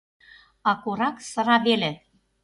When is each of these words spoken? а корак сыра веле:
а 0.69 0.71
корак 0.81 1.17
сыра 1.29 1.57
веле: 1.65 1.91